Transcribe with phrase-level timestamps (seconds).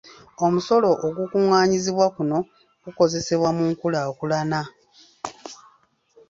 [0.45, 2.37] Omusolo ogukungaanyizibwa kuno
[2.83, 4.61] gukozesebwa mu nkulaakulana.